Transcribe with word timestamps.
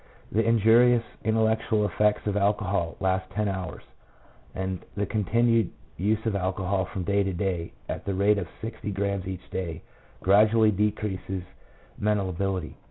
The 0.31 0.43
injurious 0.43 1.03
intellectual 1.23 1.85
effects 1.85 2.25
of 2.25 2.35
alcohol 2.35 2.97
last 2.99 3.29
ten 3.33 3.47
hours, 3.47 3.83
and 4.55 4.83
the 4.97 5.05
continued 5.05 5.69
use 5.95 6.25
of 6.25 6.35
alcohol 6.35 6.85
from 6.85 7.03
day 7.03 7.21
to 7.21 7.33
day, 7.33 7.73
at 7.87 8.05
the 8.05 8.15
rate 8.15 8.39
of 8.39 8.47
sixty 8.61 8.89
grammes 8.89 9.27
each 9.27 9.47
day, 9.51 9.83
gradually 10.23 10.71
decreases 10.71 11.43
mental 11.99 12.29
ability. 12.31 12.77